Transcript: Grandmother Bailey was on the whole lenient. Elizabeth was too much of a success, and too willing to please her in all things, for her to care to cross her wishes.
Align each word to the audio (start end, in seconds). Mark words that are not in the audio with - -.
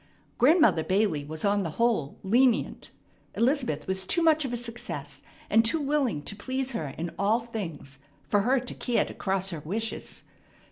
Grandmother 0.39 0.83
Bailey 0.83 1.23
was 1.23 1.45
on 1.45 1.61
the 1.61 1.69
whole 1.77 2.17
lenient. 2.23 2.89
Elizabeth 3.35 3.85
was 3.85 4.03
too 4.03 4.23
much 4.23 4.43
of 4.43 4.51
a 4.51 4.57
success, 4.57 5.21
and 5.47 5.63
too 5.63 5.79
willing 5.79 6.23
to 6.23 6.35
please 6.35 6.71
her 6.71 6.87
in 6.97 7.11
all 7.19 7.39
things, 7.41 7.99
for 8.27 8.41
her 8.41 8.59
to 8.59 8.73
care 8.73 9.05
to 9.05 9.13
cross 9.13 9.51
her 9.51 9.59
wishes. 9.59 10.23